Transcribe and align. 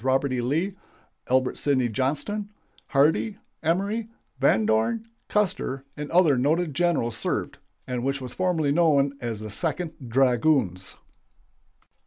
Robert 0.03 0.33
E. 0.33 0.41
Lee, 0.41 0.73
Albert 1.29 1.59
Sidney 1.59 1.87
Johnston, 1.87 2.49
Hardee, 2.87 3.37
Emory, 3.61 4.09
Van 4.39 4.65
Dorn, 4.65 5.05
Custer, 5.29 5.85
and 5.95 6.09
other 6.09 6.39
noted 6.39 6.73
generals 6.73 7.15
served, 7.15 7.59
and 7.85 8.03
which 8.03 8.19
was 8.19 8.33
formerly 8.33 8.71
known 8.71 9.13
as 9.21 9.39
the 9.41 9.51
Second 9.51 9.91
Dragoons. 10.09 10.95